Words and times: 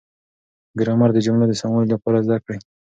ګرامر 0.79 1.09
د 1.13 1.17
جملو 1.25 1.45
د 1.49 1.53
سموالي 1.61 1.87
لپاره 1.95 2.23
زده 2.25 2.37
کړئ. 2.43 2.57